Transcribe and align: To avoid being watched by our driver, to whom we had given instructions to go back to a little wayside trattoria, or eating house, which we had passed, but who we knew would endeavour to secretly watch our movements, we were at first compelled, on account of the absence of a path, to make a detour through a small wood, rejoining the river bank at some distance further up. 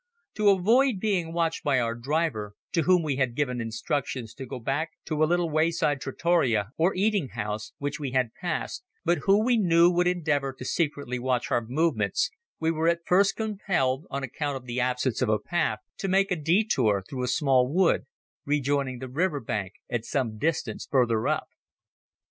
To 0.33 0.49
avoid 0.49 0.99
being 0.99 1.31
watched 1.31 1.63
by 1.63 1.79
our 1.79 1.93
driver, 1.93 2.55
to 2.71 2.81
whom 2.81 3.03
we 3.03 3.17
had 3.17 3.35
given 3.35 3.61
instructions 3.61 4.33
to 4.33 4.47
go 4.47 4.57
back 4.59 4.93
to 5.05 5.23
a 5.23 5.29
little 5.29 5.51
wayside 5.51 6.01
trattoria, 6.01 6.71
or 6.75 6.95
eating 6.95 7.27
house, 7.27 7.73
which 7.77 7.99
we 7.99 8.09
had 8.09 8.33
passed, 8.33 8.83
but 9.05 9.19
who 9.25 9.45
we 9.45 9.57
knew 9.57 9.91
would 9.91 10.07
endeavour 10.07 10.53
to 10.53 10.65
secretly 10.65 11.19
watch 11.19 11.51
our 11.51 11.61
movements, 11.63 12.31
we 12.59 12.71
were 12.71 12.87
at 12.87 13.05
first 13.05 13.35
compelled, 13.35 14.07
on 14.09 14.23
account 14.23 14.57
of 14.57 14.65
the 14.65 14.79
absence 14.79 15.21
of 15.21 15.29
a 15.29 15.37
path, 15.37 15.77
to 15.99 16.07
make 16.07 16.31
a 16.31 16.35
detour 16.35 17.03
through 17.07 17.21
a 17.21 17.27
small 17.27 17.71
wood, 17.71 18.07
rejoining 18.43 18.97
the 18.97 19.07
river 19.07 19.39
bank 19.39 19.73
at 19.87 20.03
some 20.03 20.39
distance 20.39 20.87
further 20.89 21.27
up. 21.27 21.45